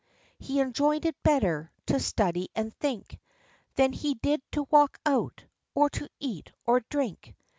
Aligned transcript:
He 0.39 0.59
enjoyed 0.59 1.05
it 1.05 1.15
better, 1.21 1.71
to 1.85 1.99
study 1.99 2.49
and 2.55 2.73
think, 2.73 3.19
Than 3.75 3.93
he 3.93 4.15
did 4.15 4.41
to 4.53 4.63
walk 4.71 4.97
out, 5.05 5.45
or 5.75 5.91
to 5.91 6.09
eat, 6.19 6.51
or 6.65 6.79
drink. 6.89 7.35